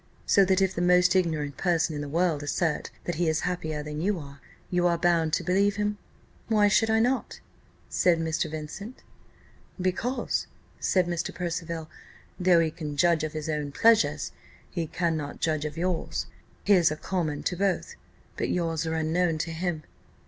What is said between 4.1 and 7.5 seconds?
are, you are bound to believe him." "Why should not I?"